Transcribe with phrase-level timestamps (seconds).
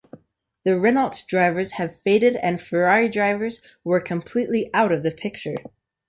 [0.63, 5.53] The Renault drivers had faded and Ferrari drivers were completely out of the picture.